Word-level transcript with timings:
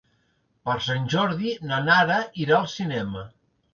Per 0.69 0.77
Sant 0.85 1.05
Jordi 1.15 1.53
na 1.73 1.81
Nara 1.91 2.17
irà 2.47 2.57
al 2.61 2.67
cinema. 2.77 3.27